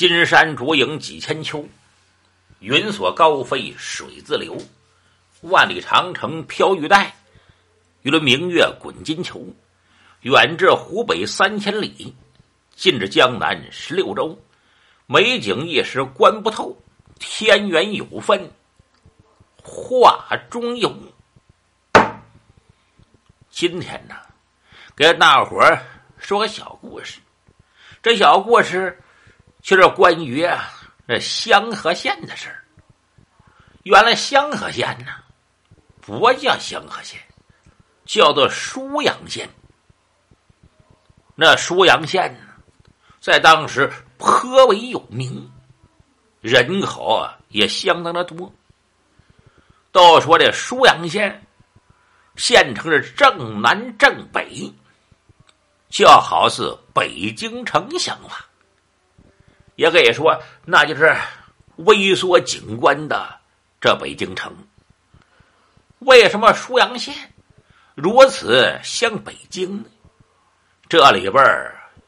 [0.00, 1.68] 金山竹影几千秋，
[2.60, 4.56] 云锁高飞水自流。
[5.42, 7.14] 万里长城飘玉带，
[8.00, 9.44] 一轮明月滚金球。
[10.22, 12.16] 远至湖北三千里，
[12.74, 14.38] 近至江南十六州。
[15.04, 16.74] 美景一时观不透，
[17.18, 18.50] 天缘有分
[19.62, 20.96] 画中有。
[23.50, 24.14] 今天呢，
[24.96, 25.84] 给大伙儿
[26.16, 27.20] 说个小故事。
[28.02, 28.98] 这小故事
[29.62, 30.70] 就是关于啊
[31.06, 32.54] 这香河县的事。
[33.82, 35.12] 原来香河县呢。
[36.02, 37.20] 不叫香河县，
[38.04, 39.48] 叫做舒阳县。
[41.36, 42.40] 那舒阳县呢，
[43.20, 45.48] 在当时颇为有名，
[46.40, 48.52] 人口啊也相当的多。
[49.92, 51.46] 都说这舒阳县，
[52.34, 54.72] 县城是正南正北，
[55.90, 58.46] 就好似北京城相法，
[59.80, 61.16] 也可以说那就是
[61.76, 63.40] 微缩景观的
[63.80, 64.54] 这北京城。
[66.00, 67.32] 为什么舒阳县
[67.94, 69.88] 如此像北京呢？
[70.86, 71.42] 这里边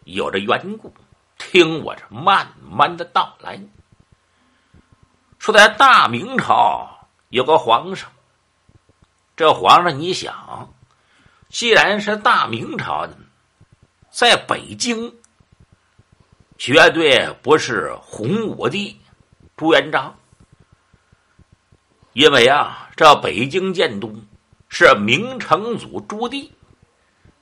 [0.04, 0.92] 有着缘故，
[1.38, 3.58] 听我这慢慢的道来。
[5.38, 8.12] 说在大明朝有个皇上，
[9.34, 10.74] 这皇上你想，
[11.48, 13.16] 既然是大明朝的，
[14.10, 15.21] 在北京
[16.64, 18.96] 绝对不是洪武帝
[19.56, 20.16] 朱元璋。
[22.12, 24.14] 因为啊，这北京建都
[24.68, 26.48] 是明成祖朱棣，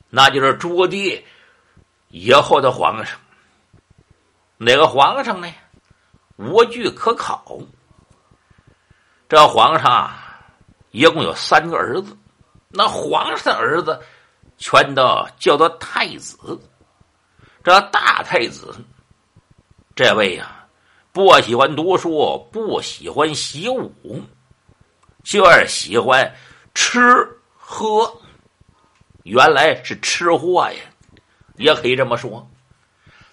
[0.08, 1.22] 那就是朱棣
[2.08, 3.20] 以后的皇上。
[4.56, 5.52] 哪个皇上呢？
[6.36, 7.58] 无据可考。
[9.28, 10.10] 这皇上
[10.92, 12.16] 一共有三个儿子，
[12.70, 14.00] 那皇上的儿子
[14.56, 15.02] 全都
[15.38, 16.38] 叫做太子。
[17.62, 18.74] 这大太子，
[20.02, 20.64] 这位呀，
[21.12, 24.24] 不喜欢读书，不喜欢习武。
[25.22, 26.34] 就是喜欢
[26.74, 26.98] 吃
[27.54, 28.10] 喝，
[29.24, 30.80] 原来是吃货呀，
[31.56, 32.50] 也可以这么说。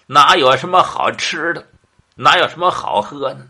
[0.06, 1.66] 哪有什么好吃的，
[2.14, 3.48] 哪有什么好喝呢？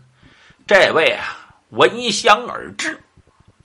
[0.65, 2.97] 这位啊，闻香而至，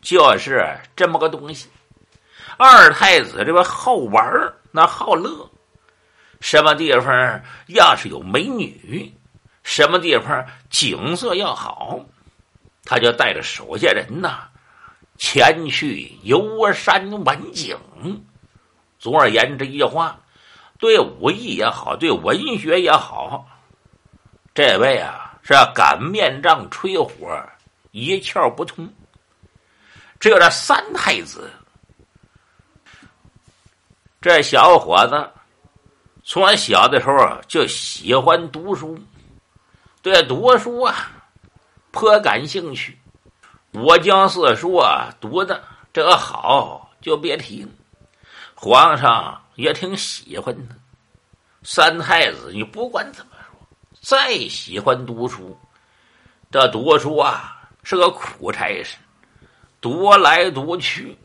[0.01, 1.69] 就是这么个东西。
[2.57, 5.49] 二太子这个好玩那好乐，
[6.41, 9.15] 什么地方要是有美女，
[9.65, 11.99] 什么地方景色要好，
[12.85, 14.49] 他就带着手下人呐。
[15.17, 17.77] 前去游山玩景，
[18.99, 20.21] 总而言之一句话，
[20.79, 23.47] 对武艺也好，对文学也好，
[24.53, 27.11] 这位啊是擀面杖吹火，
[27.93, 28.93] 一窍不通。
[30.19, 31.49] 只有这三太子，
[34.21, 35.31] 这小伙子
[36.25, 38.99] 从小的时候就喜欢读书，
[40.05, 41.11] 对读书啊
[41.91, 42.99] 颇感兴趣。
[43.73, 47.67] 我将四书啊读的这个好，就别提。
[48.55, 50.75] 皇上也挺喜欢的。
[51.63, 53.67] 三太子，你不管怎么说，
[54.03, 55.59] 再喜欢读书，
[56.51, 58.99] 这读书啊是个苦差事，
[59.81, 61.17] 读来读去，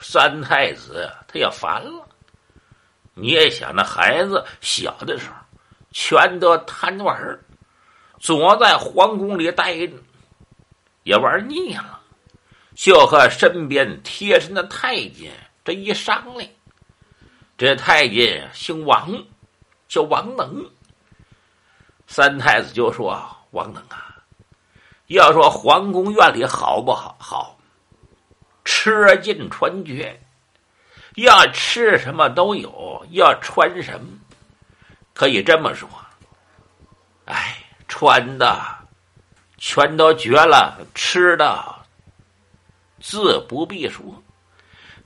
[0.00, 2.08] 三太子他也烦了。
[3.12, 5.34] 你也想，那孩子小的时候，
[5.90, 7.38] 全都贪玩
[8.22, 9.92] 总在皇宫里待着。
[11.02, 12.00] 也玩腻了，
[12.76, 15.32] 就和身边贴身的太监
[15.64, 16.48] 这一商量，
[17.58, 19.12] 这太监姓王，
[19.88, 20.64] 叫王能。
[22.06, 24.22] 三太子就说：“王能啊，
[25.08, 27.16] 要说皇宫院里好不好？
[27.18, 27.58] 好，
[28.64, 30.22] 吃尽穿绝，
[31.16, 34.06] 要吃什么都有，要穿什么，
[35.12, 35.88] 可以这么说。
[37.24, 37.61] 哎，
[37.92, 38.58] 穿的。”
[39.64, 41.62] 全都绝了，吃的
[43.00, 44.02] 自不必说。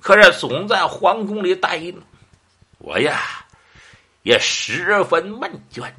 [0.00, 1.98] 可是总在皇宫里待着，
[2.78, 3.20] 我呀
[4.22, 5.92] 也十分闷倦。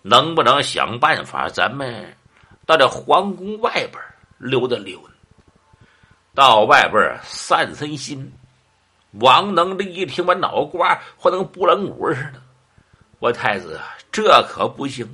[0.00, 2.16] 能不能想办法，咱们
[2.64, 4.02] 到这皇宫外边
[4.38, 5.12] 溜达溜达，
[6.34, 8.32] 到外边散散心？
[9.20, 12.40] 王能这一听，我脑瓜或能拨浪鼓似的。
[13.18, 13.78] 我太子，
[14.10, 15.06] 这可不行。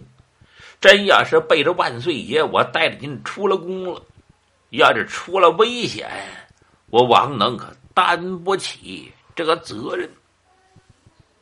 [0.83, 4.03] 真要是背着万岁爷，我带着您出了宫了，
[4.71, 6.11] 要是出了危险，
[6.91, 10.11] 我王能可担不起这个责任。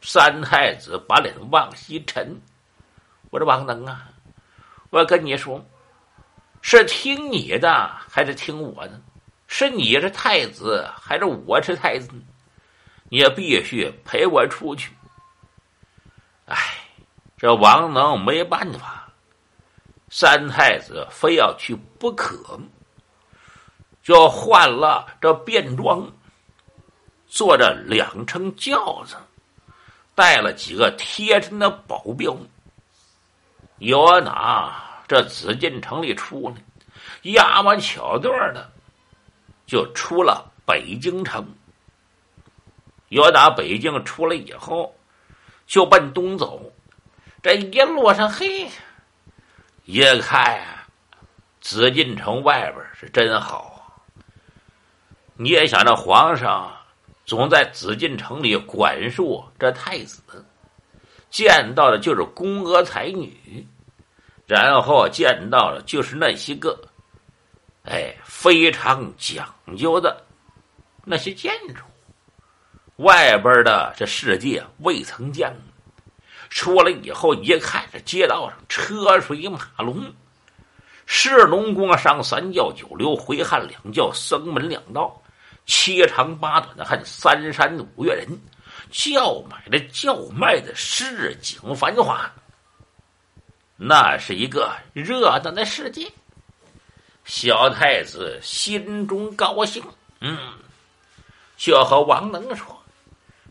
[0.03, 2.39] 三太子把脸往西沉，
[3.31, 4.11] 我说王能啊，
[4.91, 5.65] 我跟你说，
[6.61, 9.01] 是听你的还是听我的？
[9.47, 12.11] 是你是太子还是我是太子？
[13.09, 14.93] 你也必须陪我出去。
[16.45, 16.57] 哎，
[17.39, 19.00] 这王能没办法。
[20.13, 22.59] 三太子非要去不可，
[24.03, 26.05] 就换了这便装，
[27.29, 29.15] 坐着两乘轿子，
[30.17, 32.37] 带了几个贴身的保镖。
[33.79, 38.69] 有哪这紫禁城里出来，压马巧队的，
[39.65, 41.47] 就出了北京城。
[43.11, 44.93] 有打北京出来以后，
[45.67, 46.61] 就奔东走，
[47.43, 48.69] 这一路上嘿。
[49.91, 50.87] 一看呀，
[51.61, 53.99] 紫禁城外边是真好啊。
[55.35, 56.71] 你也想着皇上
[57.27, 60.23] 总在紫禁城里管束这太子，
[61.29, 63.67] 见到的就是宫娥才女，
[64.47, 66.81] 然后见到的就是那些个，
[67.83, 70.25] 哎，非常讲究的
[71.05, 71.83] 那些建筑。
[72.99, 75.70] 外边的这世界未曾见过。
[76.51, 80.13] 出来以后一看，这街道上车水马龙，
[81.07, 85.23] 是龙宫上三教九流，回汉两教，僧门两道，
[85.65, 88.27] 七长八短的汉三山五岳人，
[88.91, 92.29] 叫买的叫卖的，市井繁华。
[93.77, 96.11] 那是一个热闹的世界。
[97.25, 99.81] 小太子心中高兴，
[100.21, 100.37] 嗯，
[101.57, 102.67] 就和王能说：“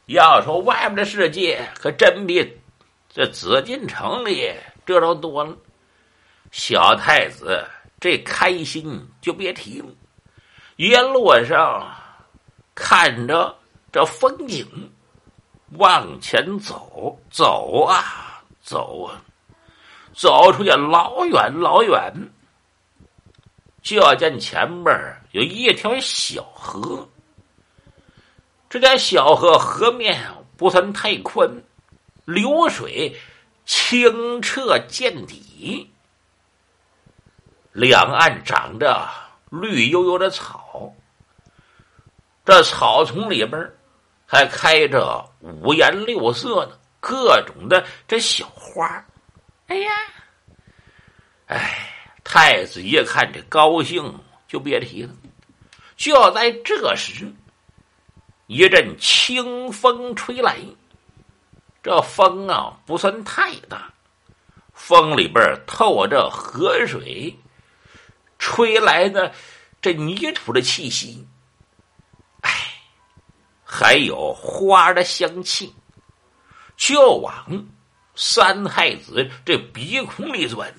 [0.08, 2.58] 要说外面的世界，可真比……”
[3.12, 4.54] 这紫禁城里
[4.86, 5.58] 这都多了，
[6.52, 7.66] 小太子
[8.00, 9.88] 这开心就别提了。
[10.76, 11.92] 一路上
[12.76, 13.54] 看着
[13.92, 14.66] 这风景，
[15.72, 19.22] 往前走走啊走啊，
[20.14, 22.14] 走出去老远老远，
[23.82, 24.94] 就要见前面
[25.32, 27.10] 有一条小河。
[28.70, 30.24] 这条小河河面
[30.56, 31.50] 不算太宽。
[32.30, 33.20] 流水
[33.66, 35.92] 清澈见底，
[37.72, 39.10] 两岸长着
[39.50, 40.94] 绿油油的草，
[42.46, 43.72] 这草丛里边
[44.28, 49.04] 还开着五颜六色的各种的这小花。
[49.66, 49.90] 哎呀，
[51.48, 51.92] 哎，
[52.24, 55.10] 太子一看这高兴就别提了。
[55.98, 57.34] 就在这时，
[58.46, 60.60] 一阵清风吹来。
[61.82, 63.94] 这风啊，不算太大，
[64.74, 67.38] 风里边透着河水
[68.38, 69.34] 吹来的
[69.82, 71.26] 这泥土的气息，
[72.42, 72.52] 哎，
[73.64, 75.74] 还有花的香气，
[76.76, 77.68] 就往
[78.16, 80.74] 三太子这鼻孔里钻。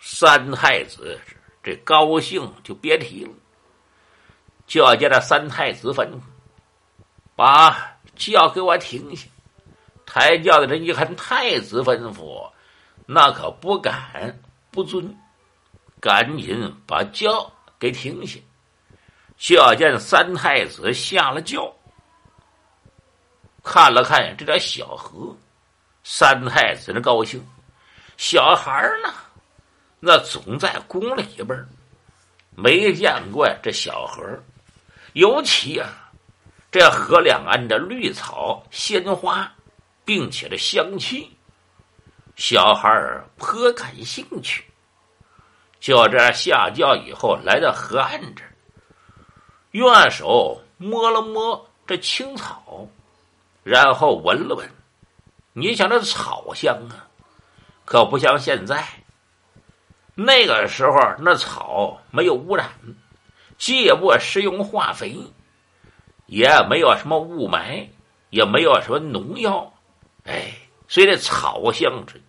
[0.00, 1.20] 三太子
[1.62, 3.30] 这高兴就别提了，
[4.66, 6.08] 就要见这三太子坟，
[7.36, 9.26] 把轿给我停下。
[10.10, 12.50] 抬轿的人一看太子吩咐，
[13.04, 14.40] 那可不敢
[14.70, 15.14] 不遵，
[16.00, 18.40] 赶紧把轿给停下。
[19.36, 21.70] 就见三太子下了轿，
[23.62, 25.36] 看了看这条小河，
[26.02, 27.46] 三太子那高兴。
[28.16, 29.12] 小孩呢，
[30.00, 31.66] 那总在宫里边
[32.56, 34.24] 没见过这小河，
[35.12, 36.10] 尤其啊，
[36.72, 39.52] 这河两岸的绿草鲜花。
[40.08, 41.36] 并且这香气，
[42.34, 44.64] 小孩儿颇感兴趣。
[45.80, 48.56] 就这样下轿以后，来到河岸这儿，
[49.72, 52.88] 用手摸了摸这青草，
[53.62, 54.66] 然后闻了闻。
[55.52, 57.04] 你想这草香啊，
[57.84, 58.82] 可不像现在。
[60.14, 62.66] 那个时候那草没有污染，
[63.58, 65.18] 既不施用化肥，
[66.24, 67.86] 也没有什么雾霾，
[68.30, 69.70] 也没有什么农药。
[70.28, 70.52] 哎，
[70.86, 72.20] 所以这草香之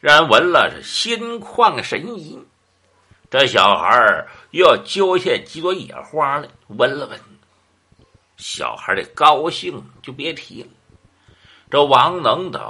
[0.00, 2.38] 让人闻了是心旷神怡。
[3.30, 7.18] 这小孩又要揪下几朵野花来闻了闻，
[8.36, 10.68] 小孩的高兴就别提了。
[11.70, 12.60] 这王能等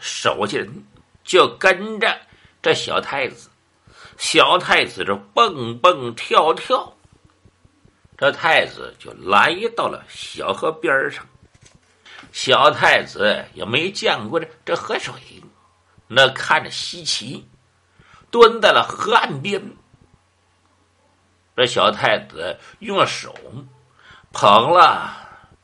[0.00, 0.84] 手下人
[1.22, 2.20] 就跟着
[2.60, 3.48] 这小太子，
[4.18, 6.92] 小太子这蹦蹦跳跳，
[8.18, 11.24] 这太子就来到了小河边上。
[12.30, 15.14] 小太子也没见过这这河水，
[16.06, 17.48] 那看着稀奇，
[18.30, 19.60] 蹲在了河岸边。
[21.56, 23.34] 这小太子用手
[24.32, 25.14] 捧了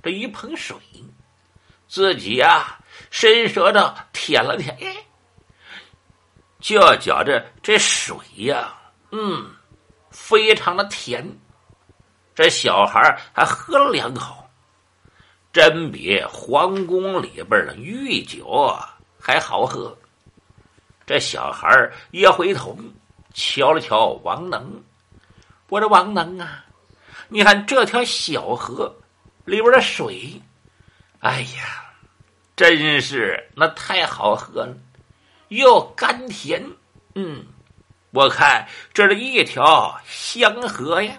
[0.02, 0.76] 这一盆水，
[1.86, 2.78] 自己呀
[3.10, 4.76] 伸舌头舔了舔，
[6.60, 8.76] 就觉着这水呀，
[9.12, 9.50] 嗯，
[10.10, 11.26] 非常的甜。
[12.34, 14.37] 这小孩还喝了两口。
[15.58, 18.72] 真比皇宫里边的御酒
[19.18, 19.92] 还好喝。
[21.04, 21.68] 这小孩
[22.12, 22.78] 一回头，
[23.34, 24.80] 瞧了瞧王能，
[25.68, 26.64] 我这王能啊，
[27.26, 28.94] 你看这条小河
[29.44, 30.40] 里边的水，
[31.18, 31.90] 哎呀，
[32.54, 34.72] 真是那太好喝了，
[35.48, 36.64] 又甘甜。
[37.16, 37.44] 嗯，
[38.12, 41.14] 我看这是一条香河呀。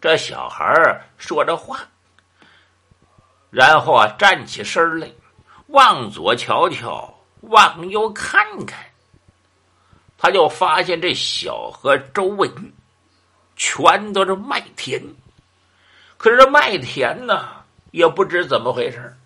[0.00, 0.74] 这小孩
[1.18, 1.86] 说着话，
[3.50, 5.10] 然后啊，站起身来，
[5.68, 7.12] 往左瞧瞧。
[7.42, 8.84] 往右看看，
[10.18, 12.50] 他就发现这小河周围
[13.54, 15.00] 全都是麦田，
[16.16, 17.48] 可是麦田呢，
[17.92, 19.16] 也不知怎么回事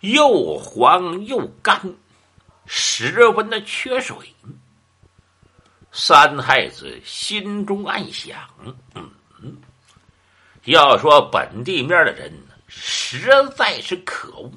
[0.00, 1.78] 又黄又干，
[2.64, 4.16] 十分的缺水。
[5.92, 8.38] 三太子心中暗想：
[8.94, 9.10] 嗯，
[10.64, 12.32] 要说本地面的人
[12.66, 14.50] 实在是可恶。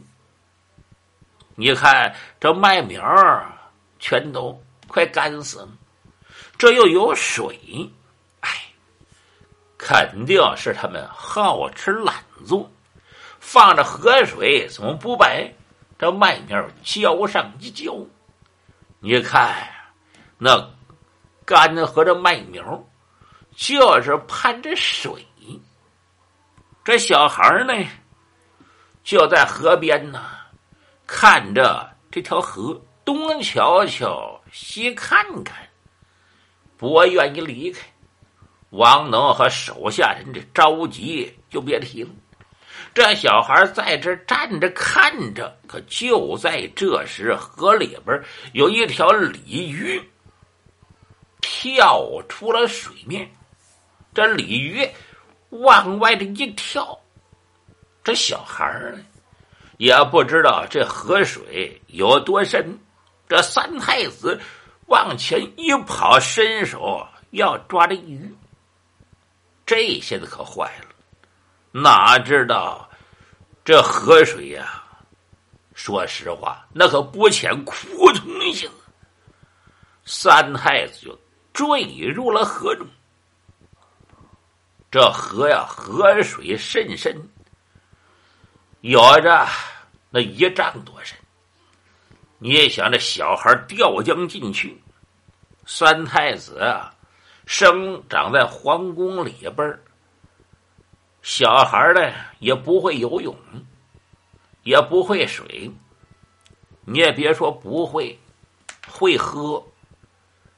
[1.56, 3.04] 你看这麦苗
[4.00, 5.70] 全都快干死了，
[6.58, 7.60] 这又有水，
[8.39, 8.50] 哎，
[9.78, 12.72] 肯定是他们好吃懒做，
[13.39, 15.30] 放着河水怎么不把
[15.98, 17.94] 这麦苗浇上一浇？
[19.01, 19.54] 你看
[20.38, 20.70] 那
[21.46, 22.84] 干和这麦苗，
[23.56, 25.25] 就是盼着水。
[26.86, 27.74] 这小孩呢，
[29.03, 30.25] 就在河边呢。
[31.06, 35.56] 看着这条河，东瞧瞧，西看看，
[36.77, 37.82] 不愿意离开。
[38.70, 42.10] 王能和手下人这着急就别提了。
[42.94, 50.00] 这小孩在这站着看着，可就在这时，河里边有一条鲤鱼
[51.41, 53.27] 跳出了水面。
[54.13, 54.88] 这鲤鱼
[55.50, 57.00] 往外这一跳，
[58.10, 58.98] 这小孩呢？
[59.78, 62.75] 也不知道这河水有多深，
[63.28, 64.42] 这三太子
[64.88, 68.36] 往前一跑，伸手要抓这鱼。
[69.63, 70.88] 这下子可坏了，
[71.72, 72.89] 哪知道
[73.63, 74.84] 这河水呀？
[75.75, 78.74] 说实话，那可不浅，扑通一下子，
[80.04, 81.20] 三太子就
[81.54, 82.88] 坠入了河中。
[84.89, 87.16] 这河呀，河水甚深。
[88.81, 89.45] 有着
[90.09, 91.17] 那一丈多深，
[92.38, 94.81] 你也想这小孩掉江进去。
[95.65, 96.93] 三太子啊，
[97.45, 99.79] 生长在皇宫里边
[101.21, 103.36] 小孩呢也不会游泳，
[104.63, 105.69] 也不会水。
[106.86, 108.17] 你也别说不会，
[108.88, 109.62] 会喝。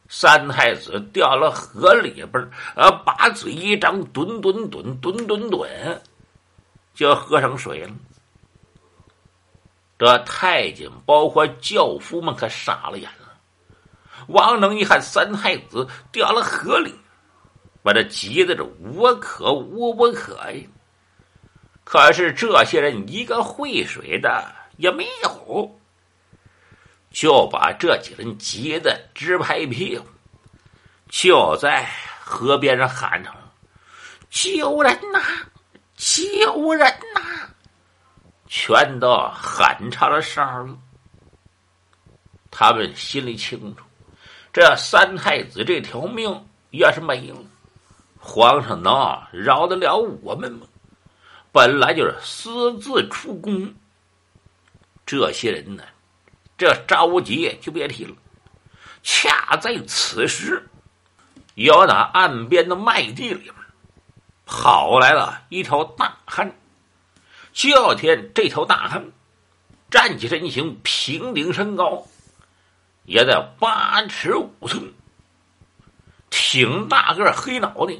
[0.07, 6.01] 三太子掉了河里边呃，把嘴一张，吨吨吨吨吨吨，
[6.93, 7.93] 就喝上水了。
[10.01, 13.37] 这太监包括轿夫们可傻了眼了。
[14.29, 16.91] 王能一看三太子掉了河里，
[17.83, 20.63] 把这急得这无可无不可呀。
[21.83, 25.79] 可是这些人一个会水的也没有，
[27.11, 30.07] 就把这几人急得直拍屁股，
[31.09, 31.87] 就在
[32.19, 33.29] 河边上喊着
[34.31, 35.21] ：“救人呐！
[35.95, 36.91] 救人！”
[38.53, 40.77] 全都喊成了声了。
[42.51, 43.85] 他们心里清楚，
[44.51, 47.37] 这三太子这条命要是没了，
[48.19, 48.93] 皇上能
[49.31, 50.67] 饶得了我们吗？
[51.53, 53.73] 本来就是私自出宫，
[55.05, 55.83] 这些人呢，
[56.57, 58.13] 这着急就别提了。
[59.01, 60.69] 恰在此时，
[61.55, 63.55] 有那岸边的麦地里边
[64.45, 66.53] 跑来了一条大汉。
[67.53, 69.11] 叫天这条大汉
[69.89, 72.07] 站起身形，平顶身高，
[73.03, 74.93] 也在八尺五寸，
[76.29, 77.93] 挺大个黑脑袋，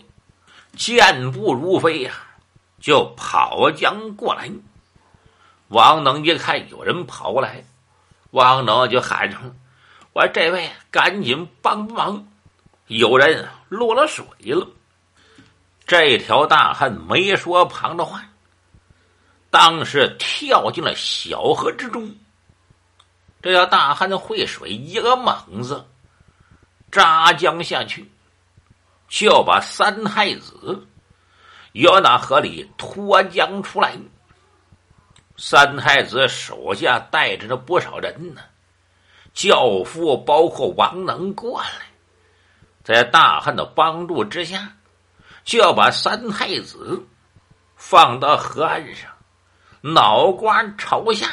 [0.78, 2.14] 健步如飞呀，
[2.80, 4.50] 就跑将过来。
[5.68, 7.66] 王能一看有人跑过来，
[8.32, 9.56] 王能就喊上
[10.14, 12.28] ：“我这位赶紧帮忙，
[12.88, 14.68] 有人落了水了。”
[15.86, 18.24] 这条大汉没说旁的话。
[19.52, 22.16] 当时跳进了小河之中，
[23.42, 25.86] 这要大汉的会水，一个猛子
[26.90, 28.10] 扎江下去，
[29.10, 30.88] 就要把三太子
[31.74, 33.94] 由那河里脱江出来。
[35.36, 38.42] 三太子手下带着那不少人呢，
[39.34, 41.68] 教父包括王能过来，
[42.86, 44.78] 在大汉的帮助之下，
[45.44, 47.06] 就要把三太子
[47.76, 49.11] 放到河岸上。
[49.82, 51.28] 脑瓜朝下，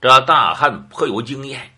[0.00, 1.72] 这大汉颇有经验，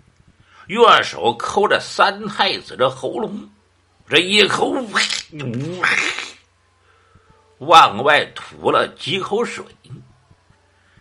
[0.69, 3.51] 用手抠着三太子的喉咙，
[4.09, 4.75] 这一口，
[7.59, 9.63] 往外吐了几口水，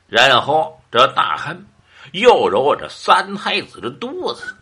[0.06, 1.66] 然后这大汉
[2.12, 4.54] 又揉着三太子的肚子。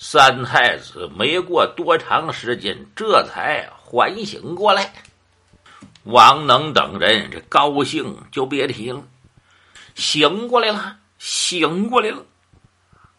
[0.00, 4.92] 三太子没过多长时间，这才缓醒过来。
[6.08, 9.02] 王能等人这高兴就别提了，
[9.94, 12.24] 醒过来了，醒过来了。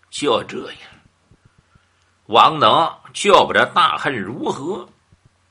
[0.09, 0.79] 就这样，
[2.25, 4.89] 王能就把这大汉如何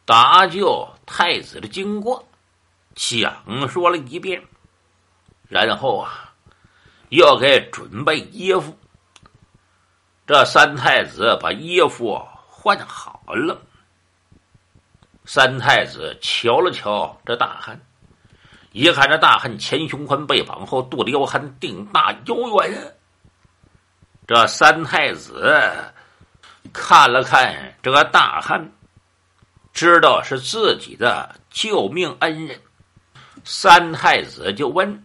[0.04, 2.28] 搭救太子的经过
[2.96, 4.42] 讲说了一遍，
[5.48, 6.32] 然后啊，
[7.10, 8.76] 又给准备衣服。
[10.26, 13.62] 这三太子把衣服换好了。
[15.30, 17.78] 三太子瞧了瞧这大汉，
[18.72, 22.96] 一看这大汉前胸宽，背膀厚，肚里腰含，腚大腰圆。
[24.26, 25.92] 这三太子
[26.72, 28.72] 看了看这个大汉，
[29.74, 32.58] 知道是自己的救命恩人。
[33.44, 35.04] 三太子就问：“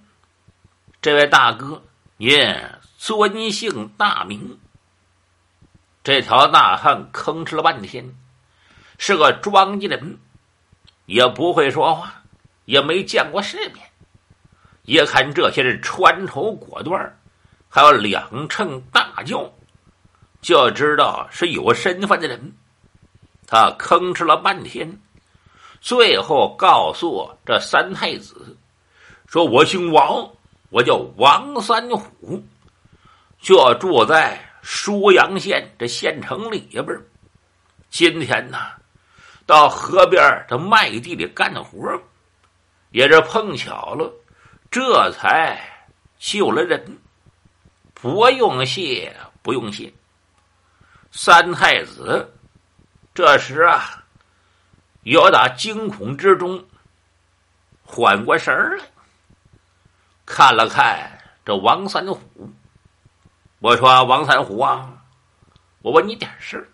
[1.02, 1.84] 这位大哥，
[2.16, 2.32] 您
[2.98, 4.58] 尊姓大名？”
[6.02, 8.16] 这条大汉吭哧了半天，
[8.98, 10.18] 是个庄稼人，
[11.06, 12.24] 也不会说话，
[12.66, 13.86] 也没见过世面。
[14.84, 17.10] 一看这些人穿绸裹缎，
[17.70, 19.52] 还有两乘大轿，
[20.42, 22.54] 就知道是有身份的人。
[23.48, 25.00] 他吭哧了半天，
[25.82, 28.58] 最后告诉这三太子
[29.28, 30.30] ：“说我姓王，
[30.70, 32.44] 我叫王三虎，
[33.40, 36.86] 就住在。”舒阳县这县城里边，
[37.90, 38.58] 今天呢，
[39.46, 42.02] 到河边这麦地里干活，
[42.92, 44.12] 也是碰巧了，
[44.72, 45.60] 这才
[46.18, 47.00] 救了人。
[47.94, 49.94] 不用谢，不用谢。
[51.12, 52.34] 三太子
[53.14, 54.04] 这时啊，
[55.04, 56.66] 有打惊恐之中
[57.84, 58.84] 缓过神儿来，
[60.26, 62.20] 看了看这王三虎。
[63.60, 64.92] 我说王三虎啊，
[65.82, 66.68] 我问你点事儿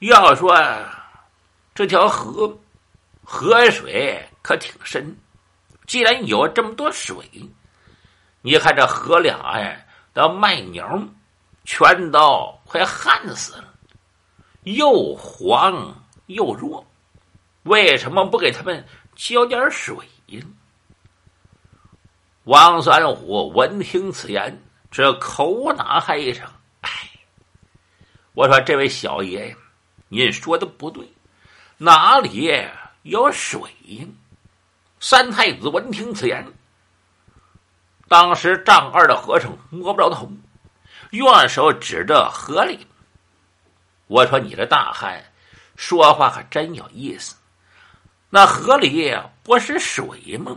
[0.00, 0.52] 要说
[1.74, 2.58] 这条河
[3.24, 5.16] 河水可挺深，
[5.86, 7.16] 既然有这么多水，
[8.42, 11.02] 你看这河两岸的麦苗
[11.64, 13.74] 全都快旱死了，
[14.64, 16.86] 又黄又弱，
[17.62, 20.42] 为什么不给他们浇点水呢？
[22.44, 24.62] 王三虎闻听此言。
[24.90, 26.46] 这口哪嗨声，
[26.82, 26.90] 哎！
[28.34, 29.56] 我说这位小爷呀，
[30.08, 31.10] 您说的不对，
[31.84, 32.48] 哪里
[33.02, 33.60] 有水？
[35.00, 36.46] 三太子闻听此言，
[38.06, 40.30] 当时丈二的和尚摸不着头，
[41.10, 42.86] 用手指着河里。
[44.06, 45.20] 我说你这大汉
[45.74, 47.34] 说话可真有意思，
[48.30, 50.56] 那河里不是水吗？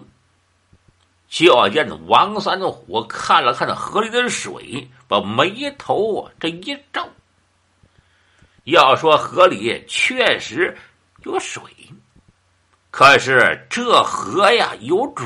[1.28, 7.04] 就见王三虎看了看那河里的水，把眉头这一皱。
[8.66, 10.78] 要说河里确实
[11.26, 11.64] 有水，
[12.92, 15.26] 可是这河呀有主，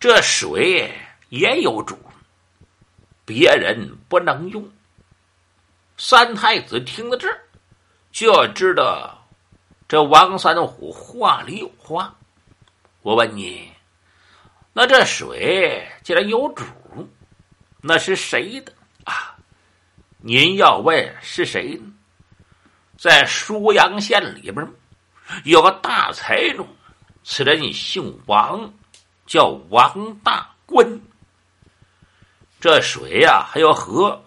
[0.00, 0.92] 这水
[1.28, 1.96] 也有主，
[3.24, 4.68] 别人不能用。
[5.96, 7.40] 三太子听到这儿，
[8.10, 9.28] 就知道
[9.86, 12.14] 这王三虎话里有话。
[13.02, 13.72] 我问你。
[14.72, 16.64] 那这水既然有主，
[17.80, 18.72] 那是谁的
[19.04, 19.36] 啊？
[20.18, 21.92] 您要问是谁呢？
[22.98, 24.68] 在舒阳县里边
[25.44, 26.66] 有个大财主，
[27.22, 28.74] 此人姓王，
[29.24, 31.00] 叫王大官。
[32.60, 34.20] 这水呀，还有河，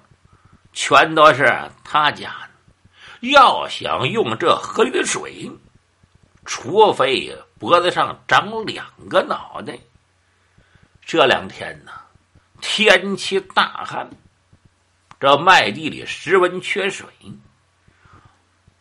[0.71, 3.29] 全都是他家的。
[3.29, 5.51] 要想用这河里的水，
[6.45, 9.77] 除非脖子上长两个脑袋。
[11.05, 11.91] 这两天呢，
[12.61, 14.09] 天气大旱，
[15.19, 17.05] 这麦地里十分缺水。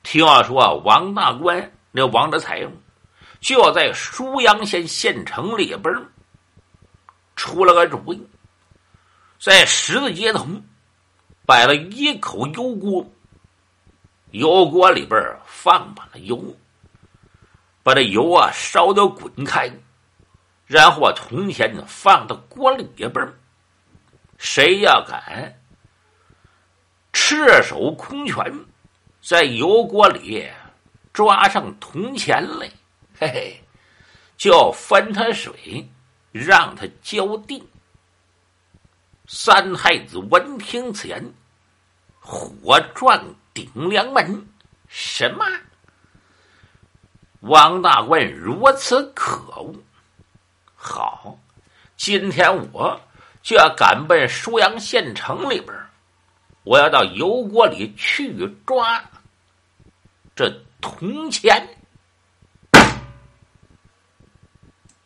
[0.02, 2.66] 听说王大官那王德才
[3.40, 5.94] 就在舒阳县县城里边
[7.36, 8.28] 出了个主意，
[9.38, 10.46] 在十字街头
[11.46, 13.10] 摆了一口油锅，
[14.30, 16.42] 油锅里边放满了油，
[17.82, 19.70] 把这油啊烧得滚开。
[20.66, 23.12] 然后把铜钱放到锅里边
[24.38, 25.60] 谁要敢
[27.12, 28.54] 赤手空拳
[29.22, 30.50] 在油锅里
[31.12, 32.70] 抓上铜钱来，
[33.18, 33.64] 嘿嘿，
[34.36, 35.88] 就分他水，
[36.32, 37.68] 让他浇地。
[39.26, 41.32] 三太子闻听此言，
[42.18, 43.22] 火撞
[43.54, 44.46] 顶梁门。
[44.88, 45.44] 什么？
[47.40, 49.74] 王大官如此可恶！
[50.74, 51.38] 好，
[51.96, 53.00] 今天我
[53.42, 55.72] 就要赶奔舒阳县城里边，
[56.70, 58.32] 我要到油锅里去
[58.64, 59.02] 抓
[60.36, 60.48] 这
[60.80, 61.79] 铜钱。